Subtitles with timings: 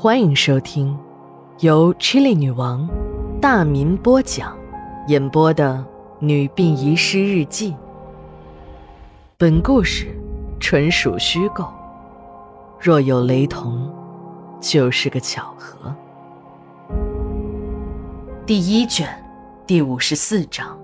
[0.00, 0.96] 欢迎收听
[1.58, 2.88] 由 Chili 女王
[3.40, 4.56] 大民播讲、
[5.08, 5.84] 演播的
[6.24, 7.72] 《女病遗失日记》。
[9.36, 10.16] 本故事
[10.60, 11.68] 纯属虚构，
[12.80, 13.92] 若有雷同，
[14.60, 15.92] 就是个巧合。
[18.46, 19.08] 第一卷
[19.66, 20.78] 第五十四章。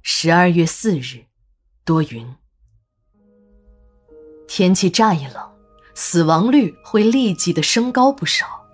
[0.00, 1.26] 十二月四日，
[1.84, 2.26] 多云，
[4.48, 5.55] 天气乍一冷。
[5.98, 8.66] 死亡率会立即的升高不少，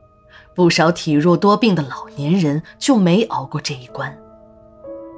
[0.56, 4.18] 不少体弱多病的老年人就没熬过这一关，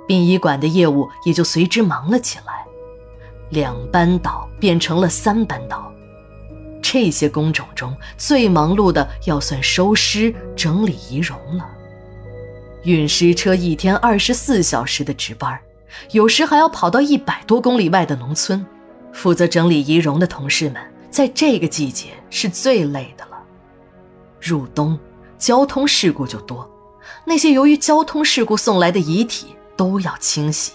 [0.07, 2.67] 殡仪馆的业务也就随之忙了起来，
[3.49, 5.91] 两班倒变成了三班倒。
[6.83, 11.67] 这些工种中最忙碌的要算收尸整理仪容了，
[12.83, 15.59] 运尸车一天二十四小时的值班，
[16.11, 18.65] 有时还要跑到一百多公里外的农村，
[19.11, 20.77] 负责整理仪容的同事们。
[21.15, 23.41] 在这个季节是最累的了。
[24.41, 24.99] 入冬，
[25.39, 26.69] 交通事故就多，
[27.25, 30.73] 那些由于交通事故送来的遗体都要清洗，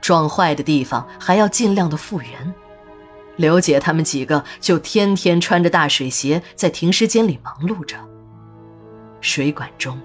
[0.00, 2.54] 撞坏的地方还要尽量的复原。
[3.34, 7.96] 刘姐他们几个就天天穿着大水鞋在停尸间里忙碌着。
[9.20, 10.00] 水管中，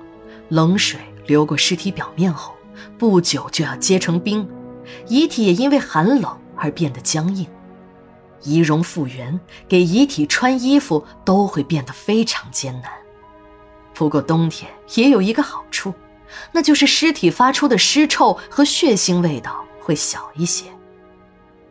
[0.50, 2.56] 冷水流过尸体表面后，
[2.98, 4.50] 不久就要结成冰，
[5.08, 7.46] 遗体也因为寒冷而变得僵硬。
[8.44, 12.92] 仪容复原，给遗体穿衣服都会变得非常艰难。
[13.94, 15.94] 不过冬天也有一个好处，
[16.52, 20.66] 那就是尸体发出的尸臭和血腥味道会小一些。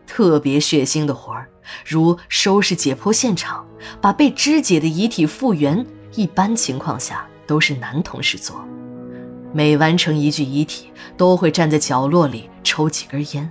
[0.06, 1.48] 特别血腥的活儿，
[1.86, 3.66] 如收拾解剖现场、
[4.00, 5.84] 把被肢解的遗体复原，
[6.14, 8.64] 一般情况下都是男同事做。
[9.52, 13.50] 每完成一具遗体，都会站在角落里抽几根烟，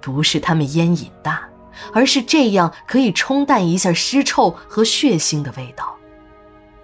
[0.00, 1.48] 不是他们烟瘾大。
[1.92, 5.94] 而是这样可以冲淡一下尸臭和血腥的味道。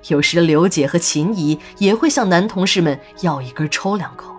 [0.08, 4.34] 有时刘姐和秦姨也会向男同事们要一根抽两口。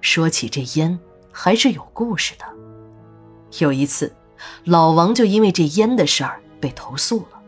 [0.00, 0.98] 说起这烟，
[1.30, 2.44] 还是有故事的。
[3.60, 4.12] 有一次，
[4.64, 7.40] 老王就因为这烟的事儿被投诉了。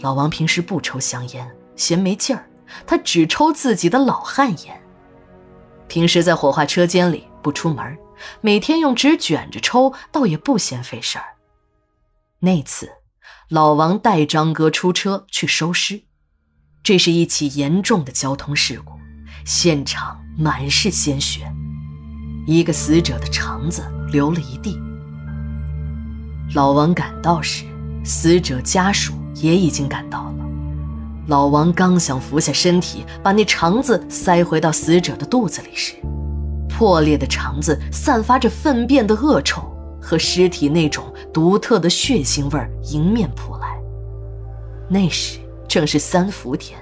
[0.00, 2.44] 老王平时不抽香烟，嫌没劲儿，
[2.84, 4.82] 他只抽自己的老汉烟。
[5.86, 7.96] 平时在火化车间里不出门。
[8.40, 11.24] 每天用纸卷着抽，倒也不嫌费事儿。
[12.40, 12.90] 那次，
[13.48, 16.02] 老王带张哥出车去收尸，
[16.82, 18.92] 这是一起严重的交通事故，
[19.44, 21.50] 现场满是鲜血，
[22.46, 24.78] 一个死者的肠子流了一地。
[26.54, 27.64] 老王赶到时，
[28.04, 30.44] 死者家属也已经赶到了。
[31.26, 35.94] 老王刚想俯下身体把那肠子塞回到死者的肚子里时，
[36.76, 39.62] 破裂的肠子散发着粪便的恶臭
[40.02, 43.78] 和尸体那种独特的血腥味迎面扑来。
[44.88, 46.78] 那时正是三伏天，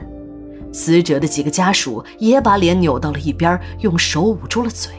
[0.73, 4.91] 死者的几个家属也把脸扭到了一边，用手捂住了嘴。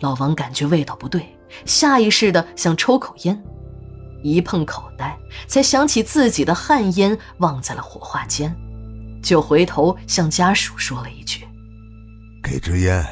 [0.00, 3.42] 老王感觉味道不对，下意识的想抽口烟，
[4.22, 8.54] 一碰口袋，才想起自己的旱烟忘在了火化间，
[9.22, 11.46] 就回头向家属说了一句
[12.42, 13.04] ：“给支烟。”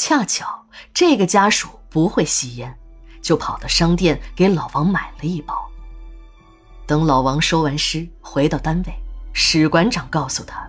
[0.00, 0.46] 恰巧
[0.94, 2.72] 这个家属不会吸烟，
[3.20, 5.52] 就跑到商店给老王买了一包。
[6.86, 8.92] 等老王收完尸回到单位，
[9.32, 10.64] 史馆长告诉他，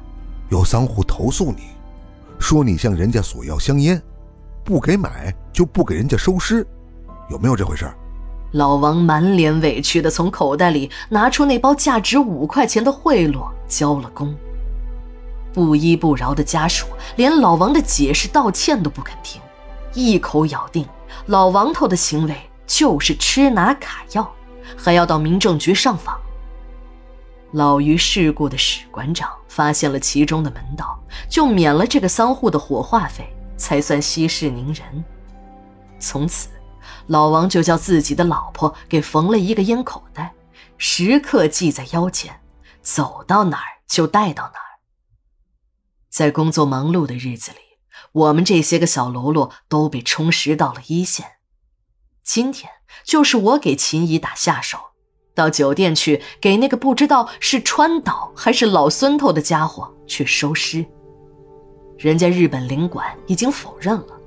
[0.49, 1.67] 有商户投诉你，
[2.39, 4.01] 说你向人家索要香烟，
[4.65, 6.65] 不给买就不给人家收尸，
[7.29, 7.87] 有没有这回事？
[8.53, 14.35] 老王满脸委屈的从口袋里拿出那包价值五块钱的贿赂，交了工。
[15.53, 19.41] 不依不饶的家属连老王的解释道歉都不肯听，
[19.93, 20.87] 一口咬定
[21.25, 22.35] 老王头的行为
[22.67, 24.31] 就是吃拿卡要，
[24.77, 26.19] 还要到民政局上访。
[27.53, 33.27] 老于世故的史馆长发现了其中的门道，就免了这个丧户的火化费，
[33.57, 35.03] 才算息事宁人。
[35.99, 36.49] 从此，
[37.07, 40.31] 老王就叫自己的老婆给缝了一个烟口袋，
[40.77, 42.39] 时刻系在腰间，
[42.83, 44.68] 走到哪儿就带到哪儿。
[46.09, 47.57] 在工作忙碌的日子里，
[48.11, 51.25] 我们这些个小喽啰都被充实到了一线。
[52.23, 52.69] 今天
[53.03, 54.77] 就是我给秦姨打下手，
[55.35, 60.85] 到酒店去给那个不知道是川岛还是老孙头的家伙去收尸。
[61.97, 64.19] 人家日本领馆已经否认了，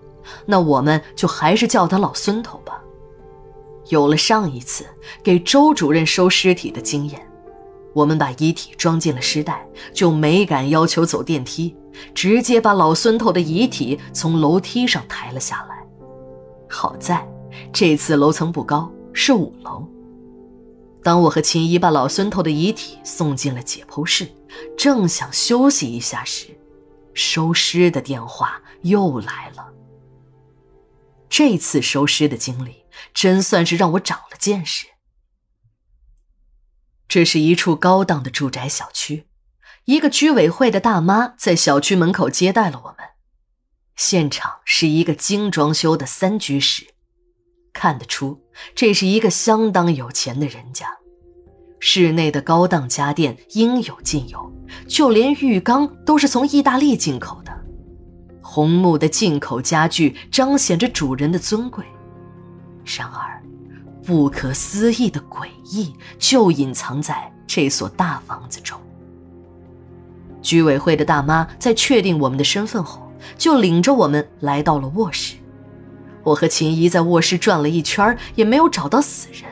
[0.47, 2.79] 那我们就还是叫他老孙头吧。
[3.89, 4.87] 有了上一次
[5.23, 7.32] 给周主任收尸体的经验。
[7.95, 11.77] 我们把遗体装进了尸袋，就没敢要求走电梯，
[12.15, 15.85] 直接把老孙头的遗体从楼梯上抬了下来。
[16.69, 17.27] 好在
[17.73, 19.87] 这次楼层不高，是五楼。
[21.03, 24.29] 当我和秦姨把老孙头的遗体送进了解剖室，
[24.77, 26.47] 正想休息一下时，
[27.13, 29.67] 收尸的电话又来了。
[31.29, 34.87] 这次收尸的经历真算是让我长了见识。
[37.13, 39.27] 这是一处高档的住宅小区，
[39.85, 42.97] 一个居委会的大妈在小区门口接待了我们。
[43.95, 46.87] 现场是一个精装修的三居室，
[47.75, 48.41] 看得出
[48.75, 50.87] 这是一个相当有钱的人家。
[51.81, 54.51] 室内的高档家电应有尽有，
[54.89, 57.53] 就连浴缸都是从意大利进口的。
[58.41, 61.85] 红木的进口家具彰显着主人的尊贵。
[62.87, 63.32] 然而，
[64.05, 68.79] 不可思议的诡异就隐藏在这所大房子中。
[70.41, 73.09] 居委会的大妈在确定我们的身份后。
[73.39, 75.37] 就领着我们来到了卧室，
[76.25, 79.45] 我和秦姨在卧室转了一圈，也没有找到死人。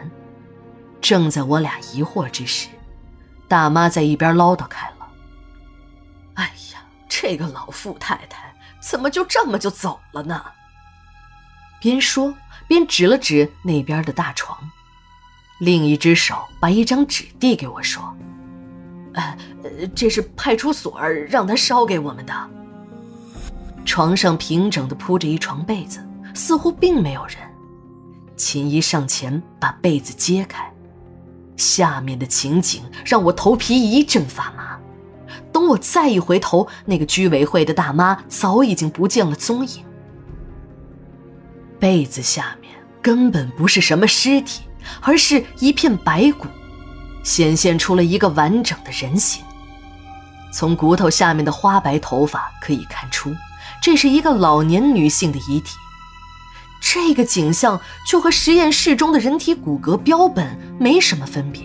[1.01, 2.67] 正在我俩疑惑之时，
[3.47, 5.07] 大妈在一边唠叨开了
[6.35, 10.45] ：“哎呀，这个老富太太怎么就这么就走了呢？”
[11.81, 12.35] 边说
[12.69, 14.57] 边指了指那边的大床，
[15.59, 18.03] 另一只手把一张纸递给我说
[19.15, 19.37] ：“呃，
[19.95, 22.51] 这是派出所让他捎给我们的。”
[23.85, 27.37] 床上平整的铺着一床被子，似乎并没有人。
[28.37, 30.71] 秦姨上前把被子揭开，
[31.57, 34.79] 下面的情景让我头皮一阵发麻。
[35.53, 39.85] 等我再一回头，那个居委会的大妈早已经不见了踪影。
[41.81, 42.71] 被子下面
[43.03, 44.61] 根本不是什么尸体，
[45.01, 46.47] 而是一片白骨，
[47.25, 49.43] 显现出了一个完整的人形。
[50.53, 53.35] 从骨头下面的花白头发可以看出。
[53.83, 55.71] 这是一个老年女性的遗体，
[56.83, 61.63] 这个景象就和实验室中的人体骨骼标本没什么分别，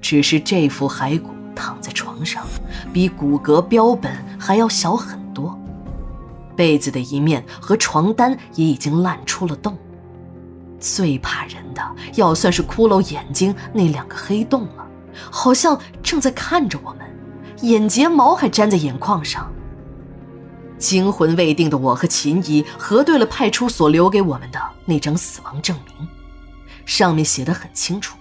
[0.00, 2.46] 只是这副骸骨躺在床上，
[2.92, 5.19] 比骨骼标本还要小很，
[6.60, 9.78] 被子的一面和床单也已经烂出了洞，
[10.78, 14.86] 最怕人的要算是骷髅眼睛那两个黑洞了，
[15.30, 17.10] 好像正在看着我们，
[17.62, 19.50] 眼睫毛还粘在眼眶上。
[20.76, 26.06] 惊魂未定的我和秦姨核对了派出所留给我们的那张死亡证明，
[26.84, 28.18] 上面写的很清楚：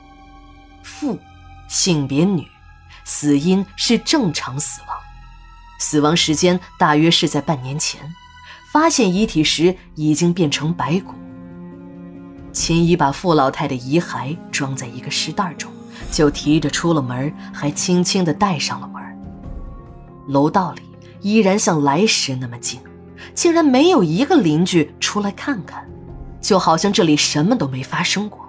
[0.82, 1.20] 父，
[1.68, 2.48] 性别女，
[3.04, 4.98] 死因是正常死亡，
[5.78, 8.00] 死亡时间大约是在半年前，
[8.72, 11.14] 发现遗体时已经变成白骨。
[12.52, 15.72] 秦姨把傅老太的遗骸装在一个尸袋中，
[16.12, 19.02] 就提着出了门，还轻轻地带上了门。
[20.28, 20.82] 楼道里。
[21.22, 22.80] 依然像来时那么静，
[23.34, 25.86] 竟然没有一个邻居出来看看，
[26.40, 28.48] 就好像这里什么都没发生过。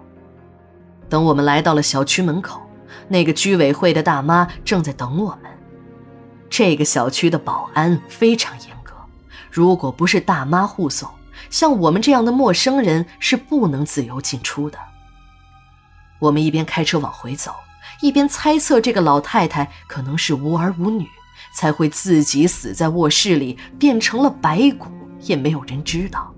[1.09, 2.63] 等我们来到了小区门口，
[3.09, 5.51] 那个居委会的大妈正在等我们。
[6.49, 8.80] 这个小区的保安非常严格，
[9.51, 11.09] 如果不是大妈护送，
[11.51, 14.79] 像我们这样的陌生人是不能自由进出的。
[16.19, 17.55] 我们一边开车往回走，
[18.01, 21.07] 一边猜测这个老太太可能是无儿无女。
[21.53, 24.87] 才会自己死在卧室里，变成了白骨，
[25.23, 26.33] 也没有人知道，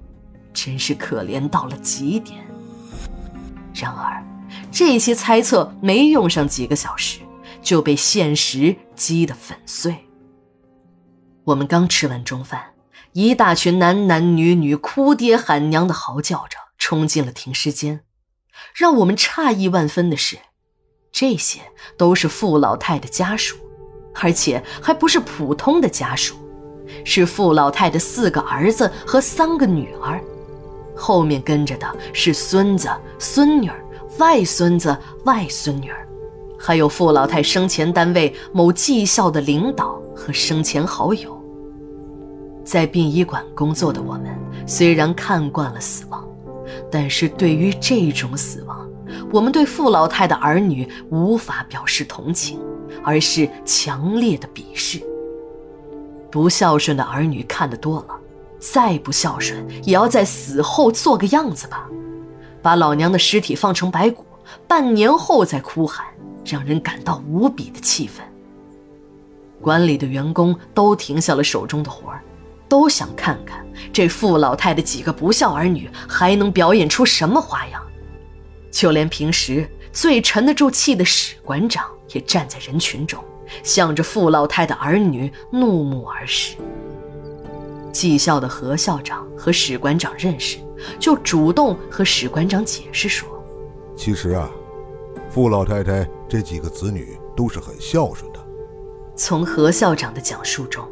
[0.54, 2.40] 真是可怜到了极点。
[3.74, 4.24] 然而，
[4.70, 7.18] 这些猜测没用上几个小时，
[7.60, 9.94] 就被现实击得粉碎。
[11.44, 12.62] 我们刚吃完中饭，
[13.12, 18.00] 一大群男男女女哭爹喊娘的嚎叫着冲进了停尸间。
[18.74, 20.38] 让我们诧异万分的是，
[21.10, 21.60] 这些
[21.96, 23.56] 都是傅老太的家属。
[24.20, 26.36] 而且还不是普通的家属，
[27.02, 30.22] 是傅老太的四个儿子和三个女儿，
[30.94, 33.70] 后面跟着的是孙子、孙女、
[34.18, 35.90] 外孙子、外孙女，
[36.58, 41.41] 还有傅老太生前单位某技校的领导和生前好友。
[42.64, 46.26] 在殡仪馆工作的我们，虽然看惯了死亡，
[46.90, 48.88] 但是对于这种死亡，
[49.32, 52.60] 我们对傅老太的儿女无法表示同情。
[53.02, 55.02] 而是强烈的鄙视。
[56.30, 58.14] 不孝顺的儿女看得多了，
[58.58, 61.88] 再不孝顺也要在死后做个样子吧，
[62.60, 64.24] 把老娘的尸体放成白骨，
[64.68, 66.06] 半年后再哭喊，
[66.44, 68.24] 让人感到无比的气愤。
[69.60, 72.22] 馆里的员工都停下了手中的活儿，
[72.72, 73.62] 都想看看
[73.92, 77.82] 这傅老太的几个不孝儿女还能表演出什么花样。
[78.70, 81.84] 就连平时最沉得住气的史馆长。
[82.14, 83.24] 也站在人群中，
[83.62, 86.56] 向着傅老太的儿女怒目而视。
[87.90, 90.58] 技校的何校长和史馆长认识，
[90.98, 93.26] 就主动和史馆长解释说
[93.96, 94.50] ：“其实啊，
[95.30, 98.38] 傅老太太这几个子女都是很孝顺的。
[99.16, 100.86] 从何校长的讲述中，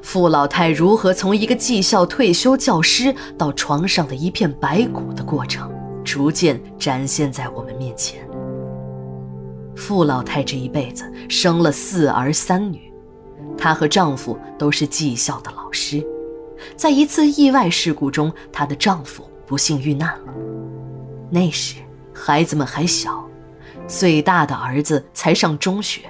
[0.00, 5.70] 傅老太如何从一个技校退休教师到床上的一片白骨的过程，
[6.04, 8.26] 逐渐展现在我们面前。
[9.74, 12.92] 傅老太这一辈子生了四儿三女，
[13.56, 16.04] 她和丈夫都是技校的老师。
[16.76, 20.32] 在一次意外事故中，她的丈夫不幸遇难了。
[21.30, 21.76] 那时
[22.12, 23.26] 孩子们还小，
[23.88, 26.02] 最大的儿子才上中学，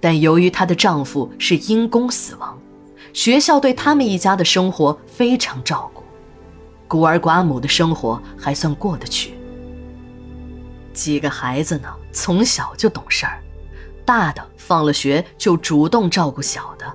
[0.00, 2.58] 但由于她的丈夫是因公死亡，
[3.12, 6.02] 学校对他们一家的生活非常照顾，
[6.86, 9.34] 孤儿寡母的生活还算过得去。
[10.92, 13.42] 几个孩子呢，从小就懂事儿，
[14.04, 16.86] 大的放了学就主动照顾小的。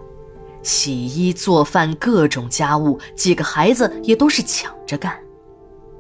[0.62, 5.18] 洗衣做饭，各种家务，几个孩子也都是抢着干。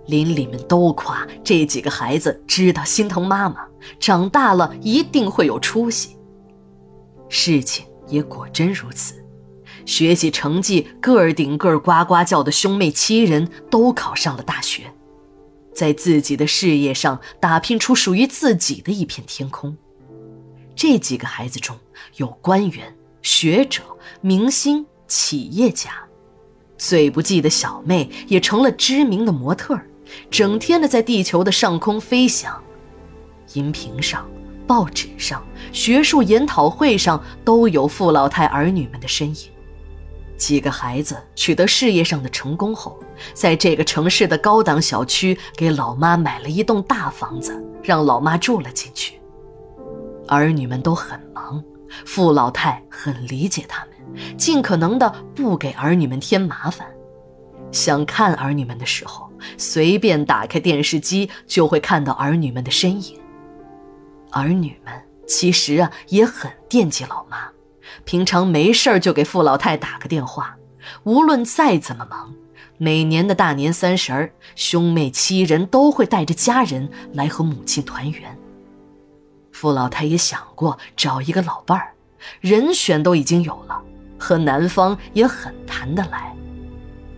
[0.07, 3.65] 邻里们都夸这几个孩子知道心疼妈妈，
[3.99, 6.17] 长大了一定会有出息。
[7.27, 9.15] 事情也果真如此，
[9.85, 14.91] 学习成绩个儿顶个儿呱呱叫的兄妹七人都考上了大学，
[15.73, 19.77] 在自己的事业上打拼出属于自己的一片天空。
[20.75, 21.77] 这几个孩子中
[22.17, 22.95] 有官员。
[23.21, 23.81] 学者、
[24.21, 25.89] 明星、企业家，
[26.77, 29.89] 最不济的小妹也成了知名的模特儿，
[30.29, 32.63] 整天的在地球的上空飞翔。
[33.53, 34.29] 荧屏上、
[34.67, 39.49] 报纸上、学术研讨会上都有傅老太儿女们的身影。
[40.37, 42.99] 几个孩子取得事业上的成功后，
[43.33, 49.19] 在这个城市的高档小区给老妈买了一栋大房子，让老妈住了进去。
[50.27, 51.63] 儿女们都很忙。
[52.05, 56.85] 傅老太很理解他们，尽可能的不给儿女们添麻烦。
[57.71, 63.17] 想看儿女们的时候，随便打开电视机就会看到儿女们的身影。
[64.31, 64.93] 儿女们
[65.25, 67.49] 其实啊也很惦记老妈，
[68.03, 70.57] 平常没事儿就给傅老太打个电话。
[71.03, 72.33] 无论再怎么忙，
[72.77, 78.37] 每年的大年三十儿，兄妹七人都会带着家人来和母亲团圆。
[79.51, 81.93] 傅老太也想过找一个老伴儿，
[82.41, 83.81] 人选都已经有了，
[84.19, 86.35] 和男方也很谈得来，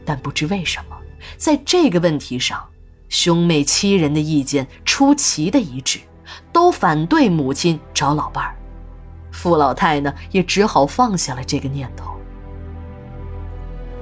[0.05, 0.95] 但不知为什么，
[1.35, 2.63] 在这个问题上，
[3.09, 5.99] 兄妹七人的意见出奇的一致，
[6.53, 8.56] 都反对母亲找老伴儿。
[9.47, 12.11] 傅老太呢，也只好放下了这个念头。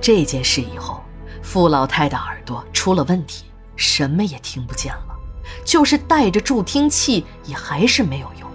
[0.01, 1.03] 这件事以后，
[1.43, 5.15] 傅老太的耳朵出了问题，什么也听不见了。
[5.63, 8.49] 就是带着助听器也还是没有用，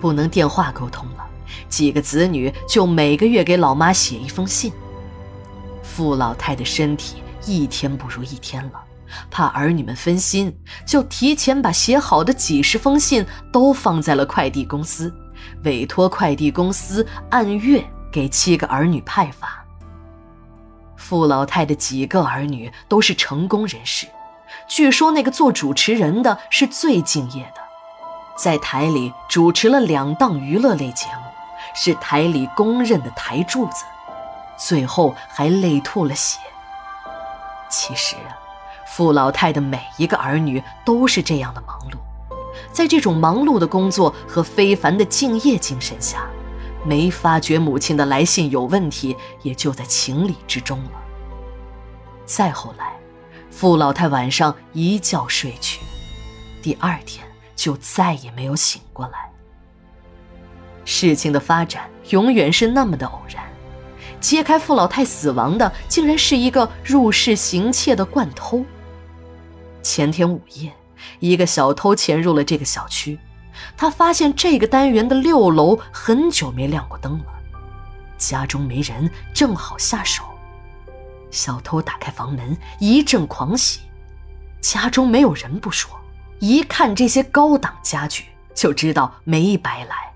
[0.00, 1.26] 不能电话沟通了。
[1.68, 4.72] 几个子女就每个月给老妈写一封信。
[5.82, 8.80] 傅老太的身体一天不如一天了，
[9.32, 15.12] 怕儿女们分心，就提前把写好的几十封信都放在了快递公司，
[15.64, 19.64] 委托快递公司按月给七个儿女派发。
[20.96, 24.06] 傅老太的几个儿女都是成功人士。
[24.68, 27.60] 据说那个做主持人的是最敬业的，
[28.36, 31.22] 在台里主持了两档娱乐类节目，
[31.74, 33.84] 是台里公认的台柱子，
[34.56, 36.38] 最后还累吐了血。
[37.68, 38.36] 其实啊，
[38.86, 41.96] 傅老太的每一个儿女都是这样的忙碌，
[42.72, 46.26] 在这种忙碌的工作和非凡的敬业精神下，
[46.84, 51.02] 没发觉母亲的来信有问题，也就在情理之中了。
[52.24, 52.92] 再后来。
[53.54, 55.80] 傅老太晚上一觉睡去，
[56.62, 57.22] 第二天
[57.54, 59.30] 就再也没有醒过来。
[60.86, 63.44] 事情的发展永远是那么的偶然，
[64.18, 68.64] 揭开傅老太死亡的，竟然是一个入室行窃的惯偷。
[69.82, 70.72] 前天午夜，
[71.20, 73.18] 一个小偷潜入了这个小区，
[73.76, 77.26] 他发现这个单元的六楼很久没亮过灯了，
[78.18, 80.24] 家中没人，正好下手。
[81.30, 83.80] 小偷打开房门，一阵狂喜，
[84.60, 85.90] 家中没有人不说，
[86.40, 90.12] 一看这些高档家具，就知道没白来，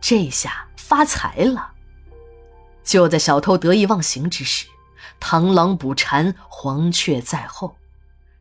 [0.00, 1.72] 这下发财了。
[2.84, 4.66] 就在小偷得意忘形之时，
[5.18, 7.76] 螳螂捕蝉，黄雀在后，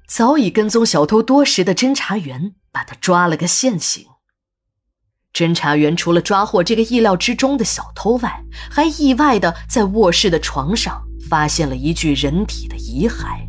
[0.10, 4.08] 早已跟踪小偷多时的侦查员把他抓了个现行。
[5.32, 11.04] 侦查员除了抓获这个意料之中的小偷外，还意外的在卧室的床上。
[11.30, 13.48] 发现了一具人体的遗骸。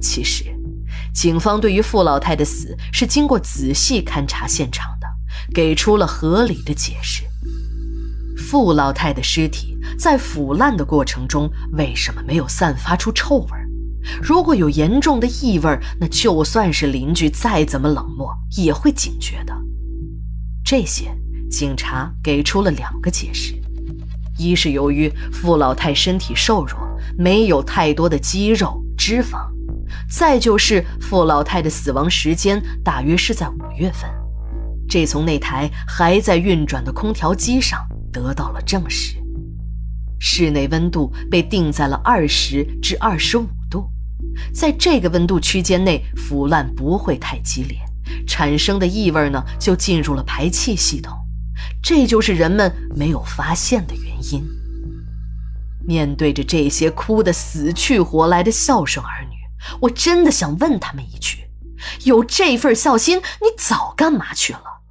[0.00, 0.44] 其实，
[1.14, 5.06] 警方对于傅老太的死是经过仔细勘察现场的，
[5.54, 7.22] 给出了合理的解释。
[8.36, 13.61] 傅老太的尸体在腐烂的过程中为什么没有散发出臭味？
[14.22, 19.54] 如果有严重的异味，那就算是邻居再怎么冷漠，也会警觉的。
[20.64, 21.14] 这些
[21.50, 23.54] 警察给出了两个解释：
[24.38, 26.78] 一是由于傅老太身体瘦弱，
[27.18, 29.48] 没有太多的肌肉脂肪；
[30.08, 34.08] 再就是傅老太的死亡时间大约是在五月份，
[34.88, 37.80] 这从那台还在运转的空调机上
[38.12, 39.16] 得到了证实。
[40.18, 43.46] 室内温度被定在了二十至二十五，
[44.54, 47.78] 在这个温度区间内，腐烂不会太激烈，
[48.26, 51.16] 产生的异味呢就进入了排气系统，
[51.82, 54.44] 这就是人们没有发现的原因。
[55.84, 59.36] 面对着这些哭得死去活来的孝顺儿女，
[59.80, 61.48] 我真的想问他们一句：
[62.04, 64.82] 有这份孝心，你早干嘛去了？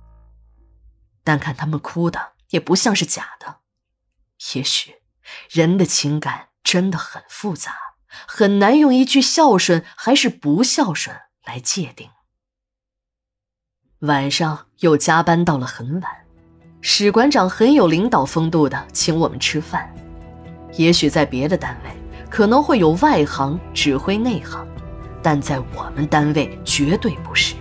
[1.23, 3.57] 但看他们哭的也不像是假的，
[4.55, 4.95] 也许。
[5.49, 7.73] 人的情感真的很复杂，
[8.27, 11.15] 很难用一句孝顺还是不孝顺
[11.45, 12.09] 来界定。
[13.99, 16.11] 晚上又加班到了很晚，
[16.81, 19.93] 史馆长很有领导风度的请我们吃饭。
[20.73, 21.91] 也许在别的单位
[22.29, 24.65] 可能会有外行指挥内行，
[25.21, 27.55] 但在我们单位绝对不是。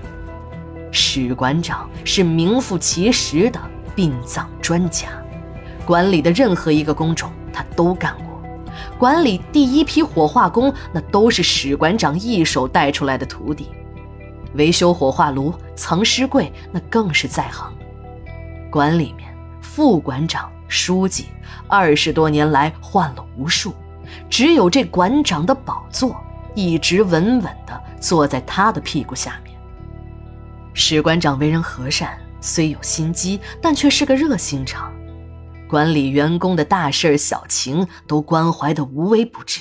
[0.92, 3.61] 史馆长是名副其实的
[3.95, 5.09] 殡葬专家，
[5.85, 7.33] 管理的任何一个工种。
[7.52, 8.29] 他都干过，
[8.99, 13.66] 管理第一批火化工，那都是史馆长一手带出来的徒弟；
[14.54, 17.72] 维修火化炉、藏尸柜，那更是在行。
[18.70, 21.26] 馆里面，副馆长、书记，
[21.66, 23.75] 二十多年来换了无数，
[24.28, 26.16] 只有这馆长的宝座
[26.54, 29.56] 一直稳稳地坐在他的屁股下面。
[30.72, 34.92] 史馆长为人和善，虽有心机，但却是个热心肠。
[35.70, 39.60] 管理员工的大事小情都关怀的无微不至，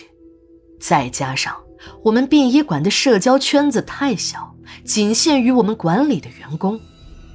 [0.79, 1.55] 再加上
[2.03, 6.81] 我们殡仪馆的社交圈子太小，仅限于我们管理的员工，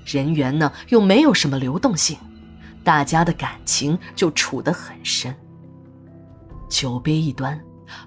[0.05, 2.19] 人员呢又没有什么流动性，
[2.83, 5.33] 大家的感情就处得很深。
[6.69, 7.61] 酒杯一端，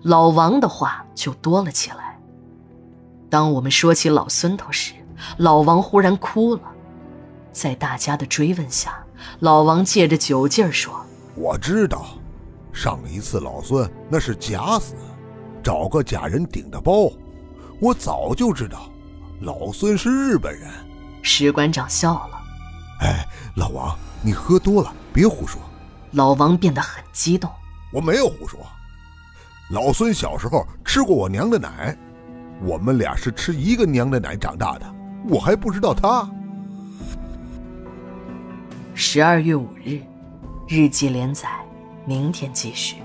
[0.04, 2.20] 老王的话就多了起来。
[3.30, 4.92] 当我们说起老孙头时，
[5.38, 6.62] 老王忽然哭了，
[7.54, 9.02] 在大家的追问下。
[9.40, 10.94] 老王借着酒劲儿说
[11.36, 12.08] ：“我知道，
[12.74, 14.96] 上一次老孙那是假死，
[15.63, 17.12] 找个假人顶着包。
[17.80, 18.90] 我早就知道，
[19.42, 20.70] 老孙是日本人。”
[21.22, 22.40] 史馆长笑了
[23.02, 25.62] ：“哎，老王，你喝多了，别胡说。”
[26.12, 27.52] 老王变得很激动
[27.92, 28.60] ：“我没有胡说，
[29.72, 31.96] 老孙小时候吃过我娘的奶，
[32.63, 34.86] 我们俩是吃一个娘的奶长大的，
[35.28, 36.28] 我还不知道他。”
[39.00, 40.02] 十二月五日，
[40.68, 41.48] 日记连载，
[42.08, 42.96] 明天继续。